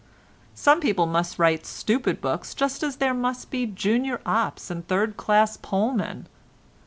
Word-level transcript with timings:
Some 0.55 0.79
people 0.79 1.05
must 1.05 1.37
write 1.37 1.63
stupid 1.63 2.21
books 2.21 2.55
just 2.55 2.81
as 2.81 2.95
there 2.95 3.13
must 3.13 3.51
be 3.51 3.67
junior 3.67 4.19
ops 4.25 4.71
and 4.71 4.87
third 4.87 5.15
class 5.15 5.57
poll 5.57 5.91
men. 5.91 6.25